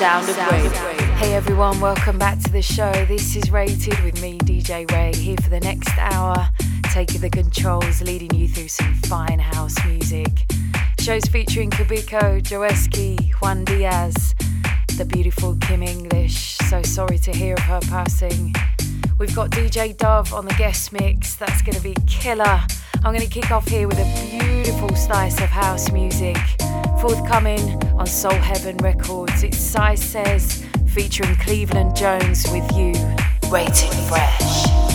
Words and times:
sound 0.00 0.26
of. 0.30 0.36
Hey 1.18 1.34
everyone, 1.34 1.78
welcome 1.78 2.16
back 2.16 2.38
to 2.38 2.50
the 2.50 2.62
show. 2.62 2.90
This 3.04 3.36
is 3.36 3.50
Rated 3.50 4.02
with 4.02 4.22
me, 4.22 4.38
DJ 4.38 4.90
Rae, 4.90 5.12
here 5.14 5.36
for 5.36 5.50
the 5.50 5.60
next 5.60 5.90
hour, 5.98 6.48
taking 6.90 7.20
the 7.20 7.28
controls, 7.28 8.00
leading 8.00 8.34
you 8.34 8.48
through 8.48 8.68
some 8.68 8.94
fine 9.02 9.38
house 9.38 9.74
music. 9.84 10.50
Shows 11.00 11.24
featuring 11.24 11.68
Qubiko, 11.68 12.42
Joeski, 12.42 13.30
Juan 13.42 13.66
Diaz, 13.66 14.34
the 14.96 15.04
beautiful 15.04 15.54
Kim 15.56 15.82
English. 15.82 16.56
So 16.70 16.80
sorry 16.80 17.18
to 17.18 17.32
hear 17.32 17.52
of 17.52 17.64
her 17.64 17.80
passing. 17.80 18.54
We've 19.18 19.36
got 19.36 19.50
DJ 19.50 19.94
Dove 19.94 20.32
on 20.32 20.46
the 20.46 20.54
guest 20.54 20.94
mix. 20.94 21.34
That's 21.34 21.60
going 21.60 21.76
to 21.76 21.82
be 21.82 21.94
killer. 22.06 22.62
I'm 23.04 23.12
going 23.14 23.20
to 23.20 23.26
kick 23.26 23.50
off 23.50 23.68
here 23.68 23.86
with 23.86 23.98
a 23.98 24.30
beautiful 24.30 24.96
slice 24.96 25.38
of 25.42 25.50
house 25.50 25.92
music. 25.92 26.38
Forthcoming 27.02 27.78
on 28.00 28.06
Soul 28.06 28.32
Heaven 28.32 28.78
Records, 28.78 29.42
it's 29.42 29.58
Sy 29.58 29.94
Sez 29.94 30.64
featuring 30.94 31.36
Cleveland 31.36 31.94
Jones 31.94 32.50
with 32.50 32.64
you. 32.72 32.94
Rated 33.50 33.92
Fresh. 34.08 34.89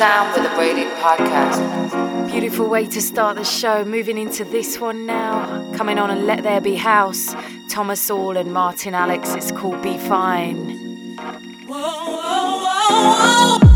Down 0.00 0.32
with 0.32 0.50
the 0.50 0.56
Rated 0.56 0.88
Podcast. 0.94 2.30
Beautiful 2.30 2.70
way 2.70 2.86
to 2.86 3.02
start 3.02 3.36
the 3.36 3.44
show. 3.44 3.84
Moving 3.84 4.16
into 4.16 4.46
this 4.46 4.80
one 4.80 5.04
now. 5.04 5.70
Coming 5.74 5.98
on 5.98 6.10
and 6.10 6.26
Let 6.26 6.42
There 6.42 6.62
Be 6.62 6.74
House. 6.74 7.34
Thomas 7.68 8.10
All 8.10 8.38
and 8.38 8.50
Martin 8.50 8.94
Alex. 8.94 9.34
It's 9.34 9.52
called 9.52 9.82
Be 9.82 9.98
Fine. 9.98 11.18
Whoa, 11.66 11.76
whoa, 11.76 13.58
whoa, 13.58 13.69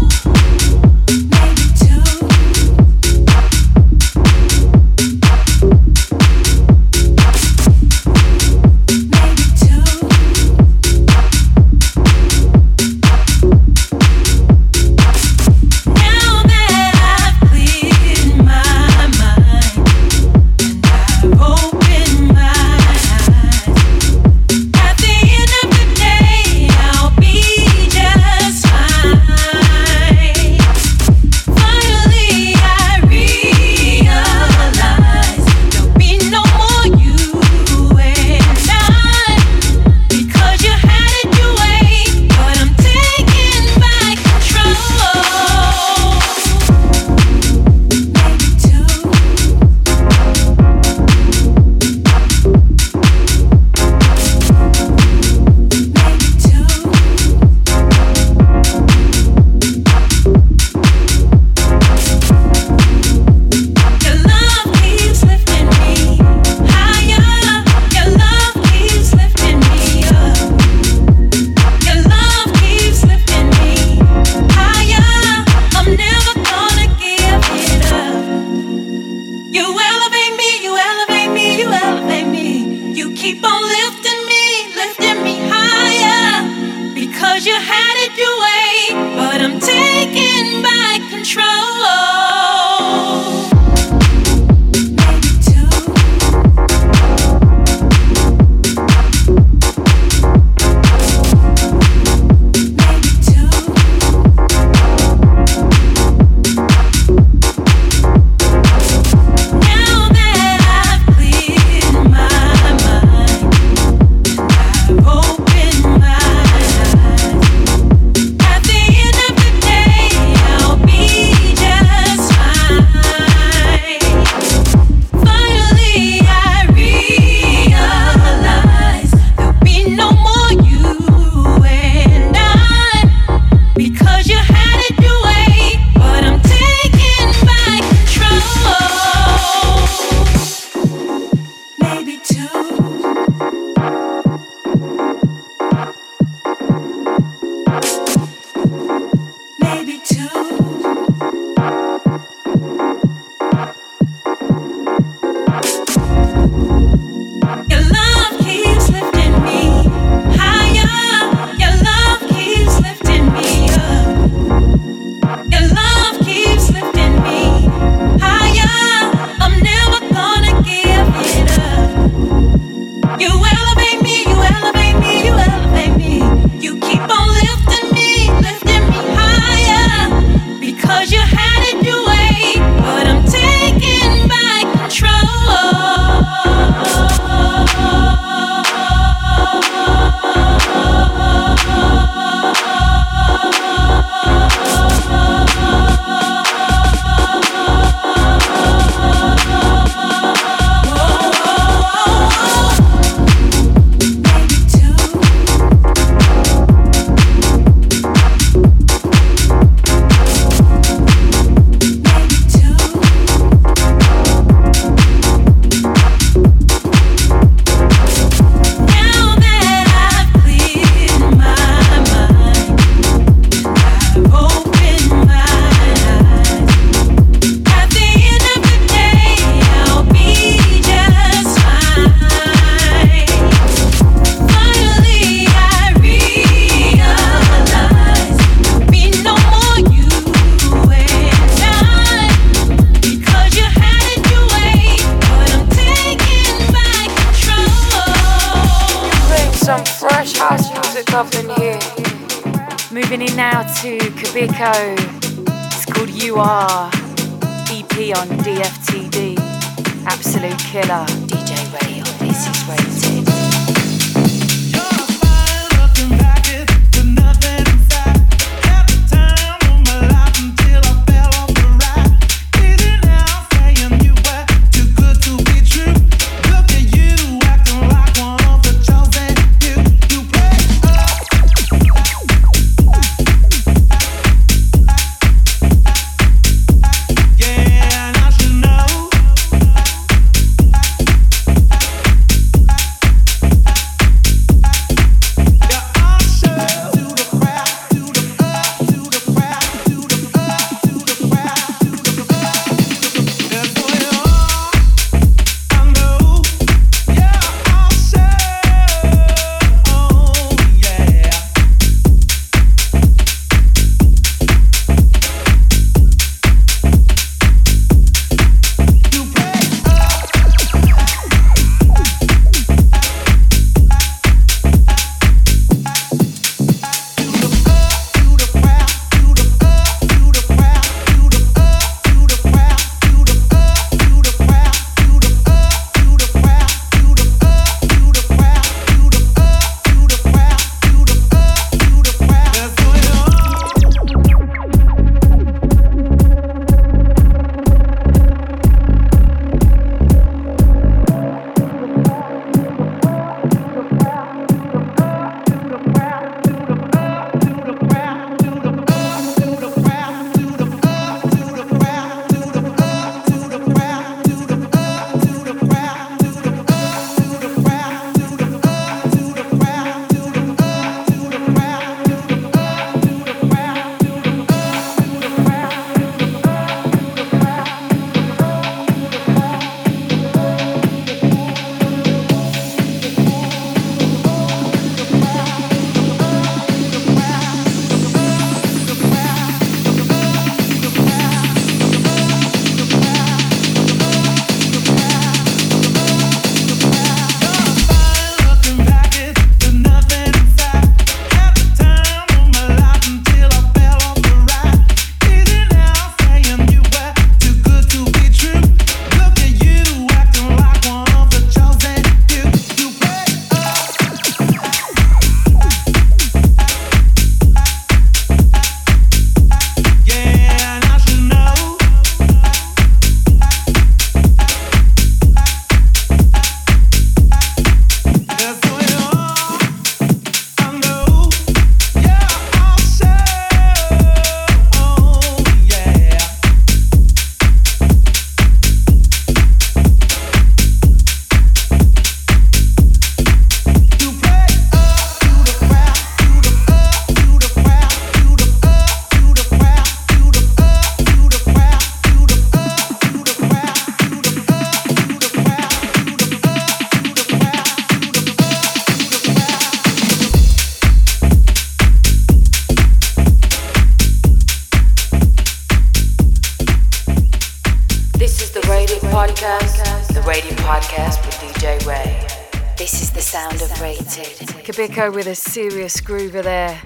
With 475.12 475.26
a 475.26 475.34
serious 475.34 476.00
groover 476.00 476.42
there. 476.42 476.80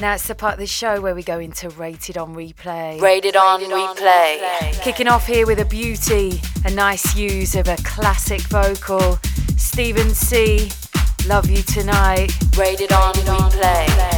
Now 0.00 0.14
it's 0.14 0.26
the 0.26 0.34
part 0.34 0.54
of 0.54 0.58
the 0.58 0.66
show 0.66 1.00
where 1.00 1.14
we 1.14 1.22
go 1.22 1.38
into 1.38 1.70
Rated 1.70 2.18
on 2.18 2.34
Replay. 2.34 3.00
Rated 3.00 3.36
on 3.36 3.60
Rated 3.60 3.76
Replay. 3.76 4.66
On 4.66 4.74
Kicking 4.82 5.06
off 5.06 5.26
here 5.28 5.46
with 5.46 5.60
a 5.60 5.64
beauty, 5.64 6.40
a 6.64 6.70
nice 6.70 7.14
use 7.14 7.54
of 7.54 7.68
a 7.68 7.76
classic 7.84 8.40
vocal. 8.42 9.18
Steven 9.56 10.10
Cee 10.10 10.70
Love 11.28 11.48
You 11.48 11.62
Tonight. 11.62 12.32
Rated 12.58 12.90
on 12.92 13.14
Replay. 13.14 13.86
played 13.86 14.11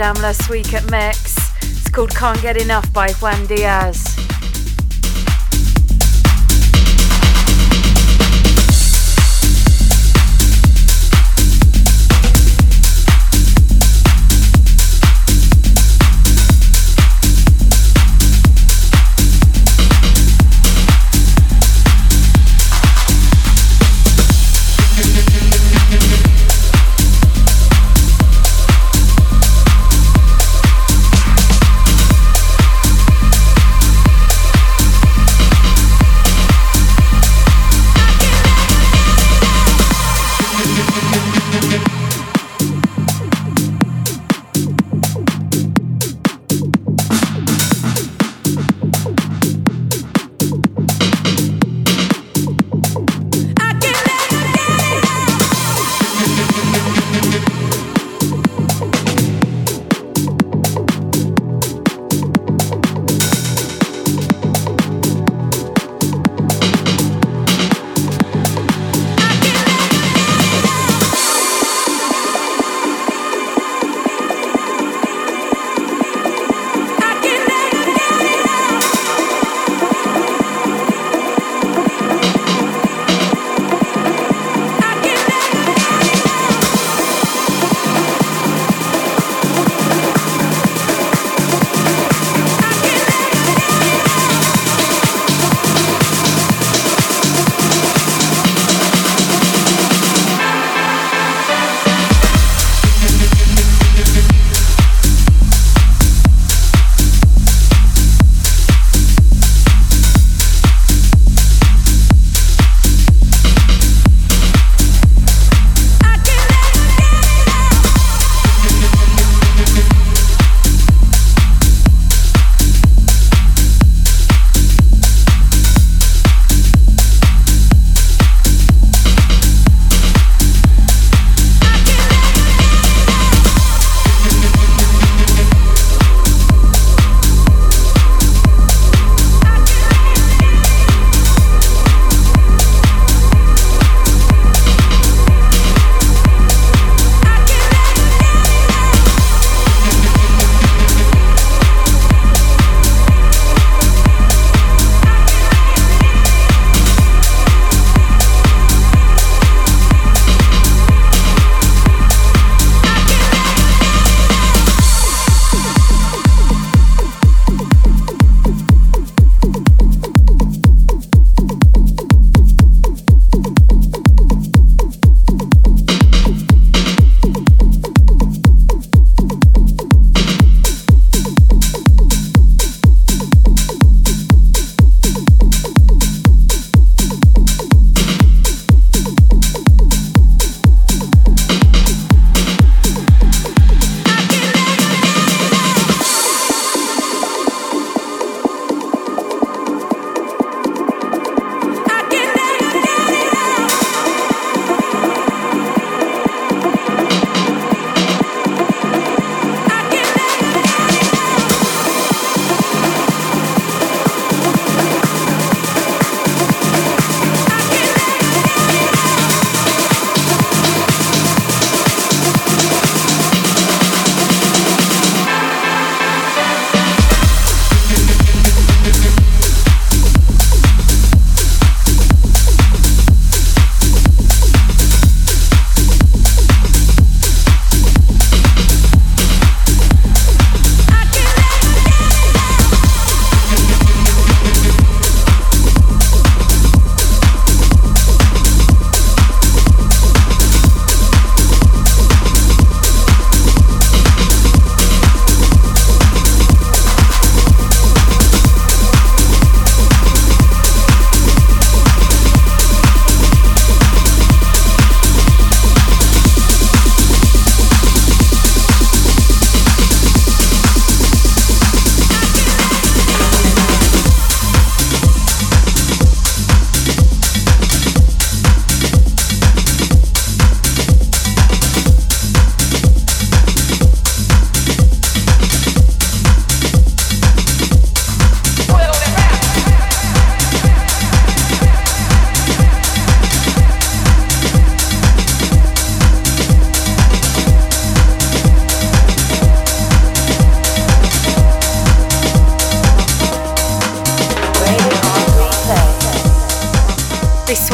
Rotterdam 0.00 0.22
last 0.22 0.48
week 0.48 0.72
at 0.72 0.90
Mex. 0.90 1.36
It's 1.60 1.90
called 1.90 2.14
Can't 2.14 2.40
Get 2.40 2.56
Enough 2.56 2.90
by 2.90 3.12
Juan 3.20 3.44
Diaz. 3.46 4.19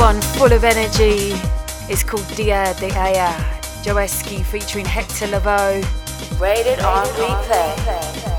One, 0.06 0.20
full 0.38 0.52
of 0.52 0.62
energy, 0.62 1.34
is 1.90 2.04
called 2.04 2.28
Dia 2.36 2.72
de 2.78 2.92
Ayer. 2.96 3.34
Joeski 3.82 4.44
featuring 4.44 4.86
Hector 4.86 5.26
Lavoe. 5.26 5.82
Rated 6.40 6.78
on 6.78 7.06
replay. 7.18 8.35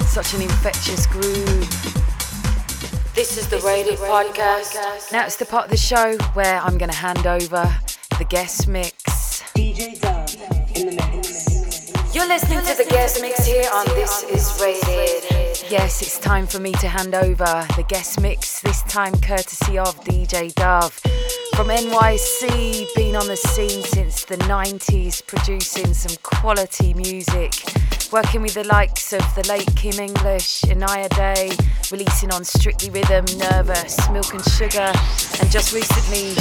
Such 0.08 0.34
an 0.34 0.42
infectious 0.42 1.06
groove. 1.08 1.70
This 3.14 3.38
is 3.38 3.48
the 3.48 3.60
Rated 3.60 4.00
Podcast. 4.00 5.12
Now 5.12 5.26
it's 5.26 5.38
the 5.38 5.46
part 5.46 5.66
of 5.66 5.72
the 5.72 5.78
show 5.78 6.18
where 6.34 6.60
I'm 6.60 6.78
going 6.78 6.92
to 6.92 6.98
hand 6.98 7.26
over 7.26 7.74
the 8.18 8.26
guest 8.26 8.68
mix. 8.68 9.44
DJ 9.54 10.00
Dove 10.00 10.36
in 10.76 10.88
the 10.88 11.10
mix. 11.14 12.14
You're 12.16 12.28
listening 12.28 12.60
to 12.60 12.78
the 12.78 12.90
guest 12.90 13.22
mix 13.22 13.46
here 13.46 13.70
on 13.74 13.86
This 13.88 14.24
Is 14.24 14.62
Rated. 14.62 15.70
Yes, 15.70 16.02
it's 16.02 16.18
time 16.20 16.48
for 16.48 16.60
me 16.60 16.72
to 16.74 16.88
hand 16.88 17.14
over 17.14 17.68
the 17.76 17.86
guest 17.88 18.22
mix, 18.22 18.62
this 18.62 18.84
time 18.84 19.14
courtesy 19.20 19.78
of 19.78 20.00
DJ 20.02 20.54
Dove. 20.56 20.94
From 21.56 21.68
NYC, 21.68 22.88
been 22.96 23.16
on 23.16 23.28
the 23.28 23.36
scene 23.36 23.84
since 23.84 24.26
the 24.26 24.38
90s, 24.38 25.26
producing 25.26 25.94
some 25.94 26.16
quality 26.24 26.94
music. 26.94 27.54
Working 28.16 28.44
with 28.44 28.54
the 28.54 28.64
likes 28.64 29.12
of 29.12 29.20
the 29.36 29.46
late 29.50 29.68
Kim 29.76 30.00
English, 30.00 30.62
Inaya 30.72 31.10
Day, 31.10 31.52
releasing 31.92 32.32
on 32.32 32.46
Strictly 32.46 32.90
Rhythm, 32.90 33.26
Nervous, 33.38 34.10
Milk 34.10 34.34
and 34.34 34.46
Sugar, 34.56 34.88
and 35.42 35.52
just 35.52 35.74
recently, 35.74 36.32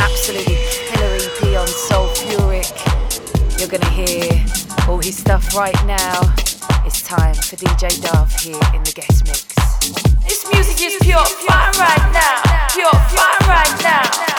absolutely 0.00 0.56
killer 0.88 1.20
EP 1.20 1.60
on 1.60 1.68
Sulfuric. 1.68 2.72
You're 3.60 3.68
gonna 3.68 3.90
hear 3.90 4.42
all 4.88 4.96
his 4.96 5.18
stuff 5.18 5.54
right 5.54 5.76
now. 5.84 6.18
It's 6.86 7.02
time 7.02 7.34
for 7.34 7.56
DJ 7.56 8.00
Dove 8.00 8.32
here 8.40 8.64
in 8.72 8.82
the 8.84 8.92
guest 8.94 9.26
mix. 9.26 9.44
This 10.24 10.50
music 10.50 10.80
is 10.80 10.96
pure 11.02 11.26
fun 11.44 11.72
right 11.76 12.08
now. 12.10 12.68
Pure 12.72 12.90
fun 13.12 13.36
right 13.46 13.82
now. 13.82 14.37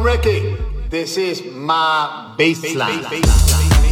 Record. 0.00 0.58
This 0.90 1.16
is 1.16 1.44
my 1.44 2.34
baseline. 2.38 3.02
coupon 3.02 3.87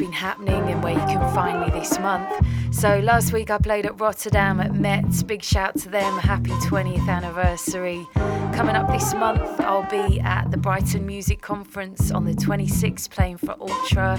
been 0.00 0.12
happening 0.12 0.70
and 0.70 0.82
where 0.82 0.94
you 0.94 1.00
can 1.00 1.34
find 1.34 1.60
me 1.60 1.78
this 1.78 1.98
month. 1.98 2.46
So, 2.74 3.00
last 3.00 3.34
week 3.34 3.50
I 3.50 3.58
played 3.58 3.84
at 3.84 4.00
Rotterdam 4.00 4.58
at 4.58 4.74
Metz. 4.74 5.22
Big 5.22 5.42
shout 5.42 5.76
to 5.80 5.90
them. 5.90 6.18
Happy 6.18 6.50
20th 6.50 7.06
anniversary. 7.06 8.06
Coming 8.14 8.76
up 8.76 8.90
this 8.90 9.12
month, 9.12 9.60
I'll 9.60 9.88
be 9.90 10.18
at 10.20 10.50
the 10.50 10.56
Brighton 10.56 11.04
Music 11.04 11.42
Conference 11.42 12.10
on 12.10 12.24
the 12.24 12.32
26th, 12.32 13.10
playing 13.10 13.36
for 13.36 13.54
Ultra. 13.60 14.16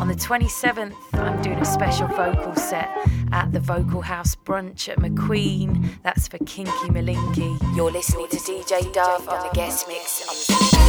On 0.00 0.08
the 0.08 0.14
27th, 0.14 0.96
I'm 1.12 1.40
doing 1.42 1.58
a 1.58 1.64
special 1.64 2.08
vocal 2.08 2.56
set 2.56 2.90
at 3.30 3.52
the 3.52 3.60
Vocal 3.60 4.02
House 4.02 4.34
Brunch 4.34 4.88
at 4.88 4.98
McQueen. 4.98 5.90
That's 6.02 6.26
for 6.26 6.38
Kinky 6.38 6.88
Malinky. 6.88 7.76
You're 7.76 7.92
listening 7.92 8.26
to 8.28 8.36
DJ 8.36 8.92
Dove 8.92 9.28
on 9.28 9.46
the 9.46 9.54
guest 9.54 9.86
mix 9.86 10.79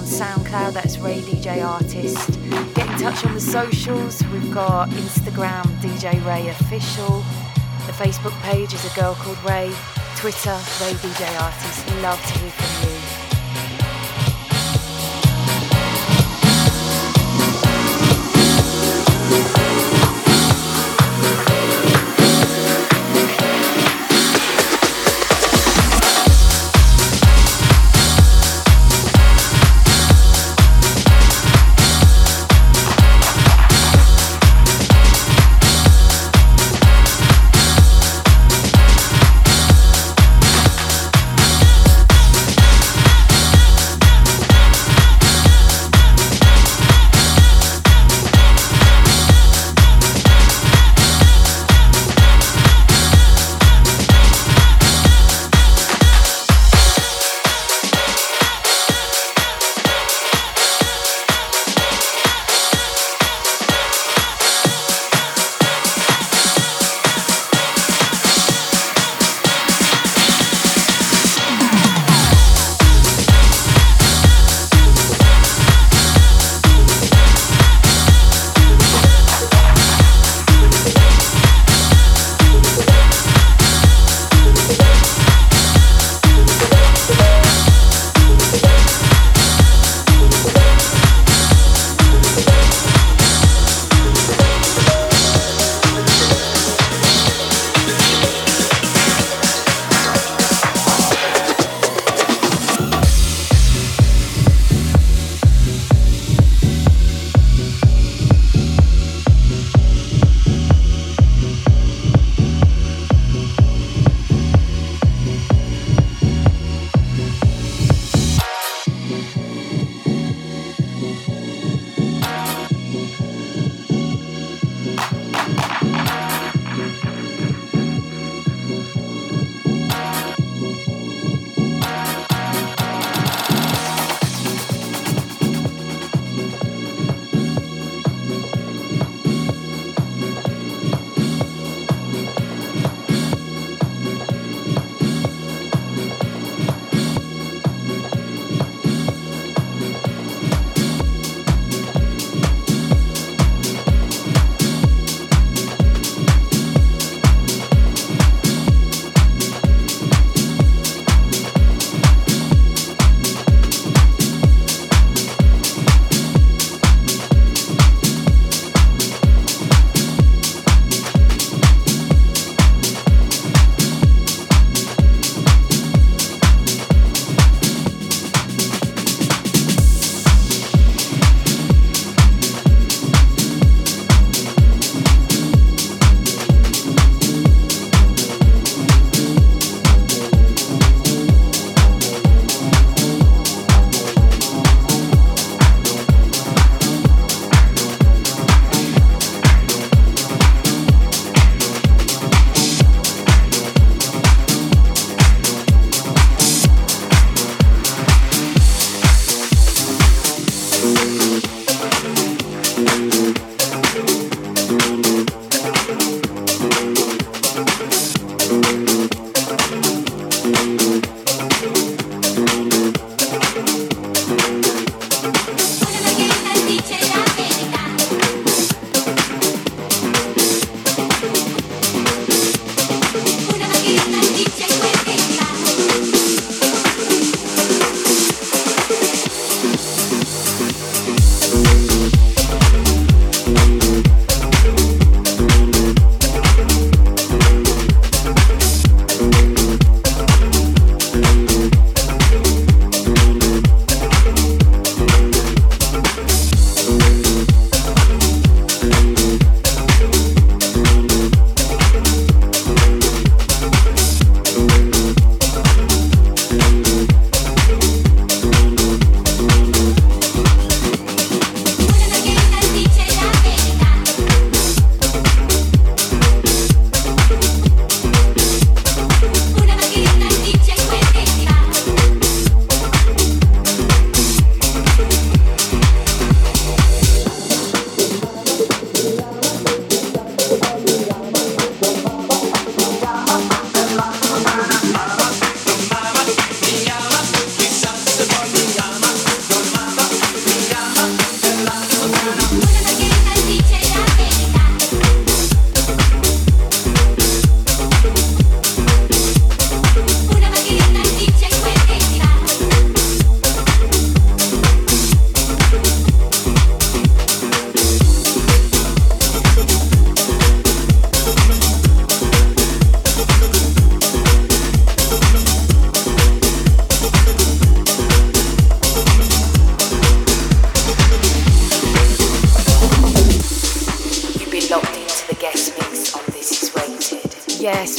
on 0.00 0.06
SoundCloud, 0.06 0.72
that's 0.72 0.98
Rae 0.98 1.20
DJ 1.20 1.62
Artist. 1.62 2.40
Get 2.74 2.88
in 2.90 2.98
touch 2.98 3.24
on 3.26 3.34
the 3.34 3.40
socials, 3.40 4.22
we've 4.28 4.52
got 4.52 4.88
Instagram, 4.90 5.64
DJ 5.80 6.24
Rae 6.24 6.48
Official. 6.48 7.18
The 7.86 7.92
Facebook 7.92 8.38
page 8.42 8.72
is 8.72 8.84
a 8.90 8.94
girl 8.98 9.14
called 9.14 9.38
Rae. 9.44 9.74
Twitter, 10.16 10.58
Rae 10.80 10.94
DJ 10.94 11.40
Artist. 11.40 12.02
Love 12.02 12.20
to 12.26 12.38
hear 12.38 12.50
from 12.50 12.94
you. 12.94 12.99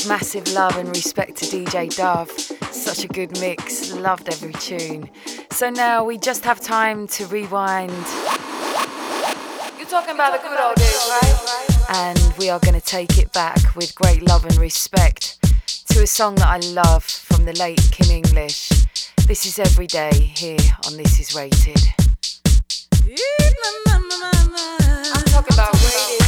Massive 0.08 0.48
love 0.54 0.78
and 0.78 0.90
respect 0.90 1.38
to 1.38 1.46
DJ 1.46 1.94
Dove. 1.96 2.30
Such 2.72 3.04
a 3.04 3.08
good 3.08 3.40
mix, 3.40 3.94
loved 3.94 4.30
every 4.30 4.54
tune. 4.54 5.10
So 5.52 5.70
now 5.70 6.04
we 6.04 6.18
just 6.18 6.44
have 6.46 6.60
time 6.60 7.08
to 7.10 7.26
rewind. 7.28 7.92
You're 9.78 9.88
talking 9.88 10.16
about 10.16 10.34
the 10.34 10.48
good 10.48 10.60
old 10.60 10.76
days, 10.76 11.10
right? 11.10 11.88
And 11.90 12.34
we 12.38 12.50
are 12.50 12.60
going 12.60 12.80
to 12.80 12.86
take 12.86 13.18
it 13.18 13.32
back 13.34 13.76
with 13.76 13.94
great 13.96 14.24
love 14.28 14.46
and 14.46 14.56
respect 14.58 15.38
to 15.90 16.02
a 16.04 16.08
song 16.08 16.36
that 16.36 16.48
I 16.48 16.58
love 16.70 17.04
from 17.04 17.46
the 17.46 17.54
late 17.54 17.82
Kim 17.92 18.10
English. 18.10 18.70
This 19.28 19.46
is 19.46 19.60
Every 19.60 19.88
Day 19.88 20.14
here 20.14 20.60
on 20.88 20.98
This 20.98 21.20
Is 21.20 21.36
Rated. 21.36 21.82
I'm 25.14 25.24
talking 25.26 25.54
about 25.54 25.74
rated. 25.74 26.22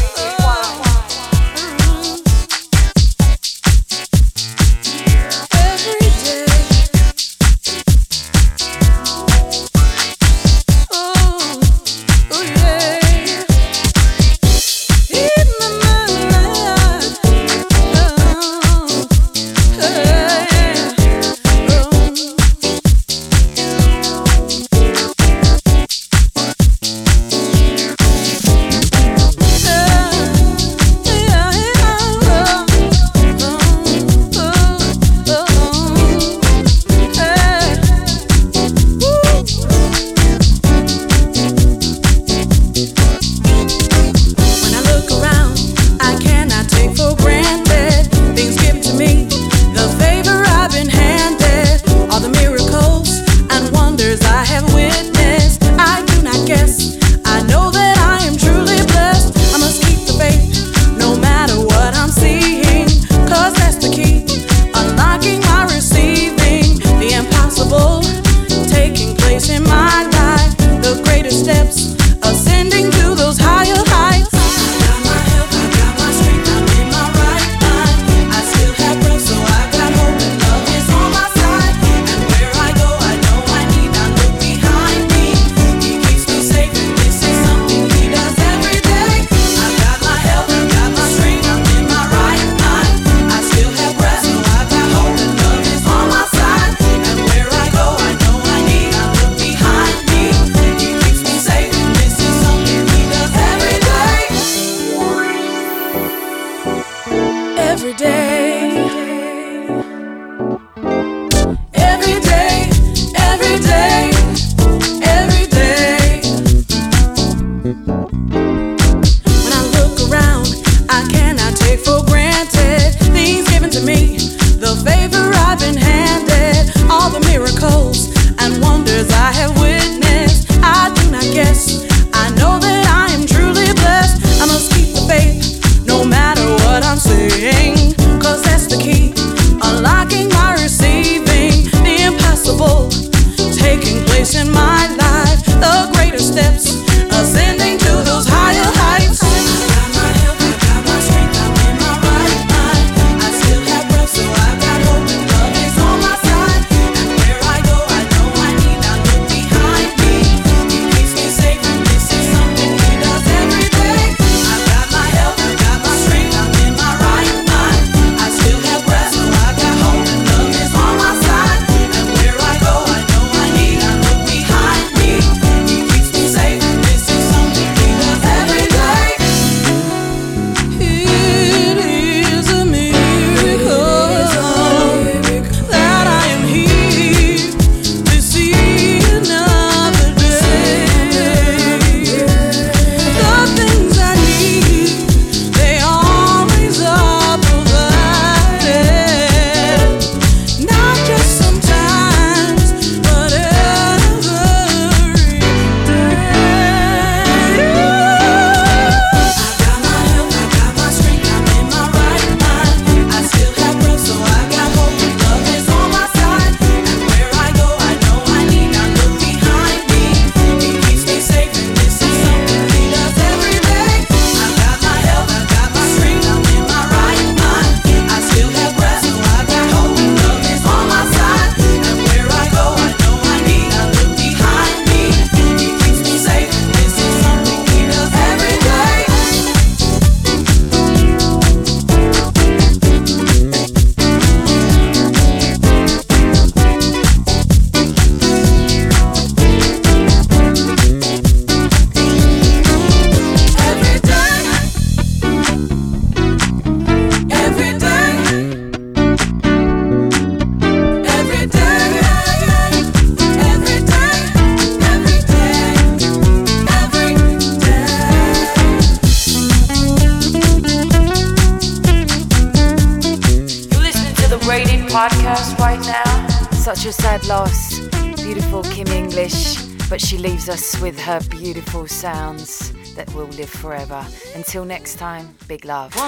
Beautiful 281.83 282.09
sounds 282.11 282.71
that 282.95 283.13
will 283.13 283.27
live 283.27 283.49
forever. 283.49 284.05
Until 284.35 284.63
next 284.65 284.95
time, 284.95 285.35
big 285.47 285.65
love. 285.65 285.91
The 285.93 285.99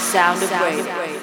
sound 0.00 0.42
of 0.42 0.50
rain. 0.50 1.15